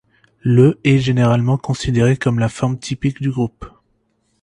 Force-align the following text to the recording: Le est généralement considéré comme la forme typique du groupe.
Le 0.39 0.79
est 0.83 0.97
généralement 0.97 1.59
considéré 1.59 2.17
comme 2.17 2.39
la 2.39 2.49
forme 2.49 2.79
typique 2.79 3.21
du 3.21 3.29
groupe. 3.29 3.67